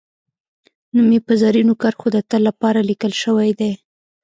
نوم 0.95 1.09
یې 1.15 1.19
په 1.27 1.33
زرینو 1.41 1.73
کرښو 1.81 2.07
د 2.13 2.17
تل 2.29 2.41
لپاره 2.49 2.79
لیکل 2.89 3.13
شوی 3.23 3.49
دی 3.59 3.71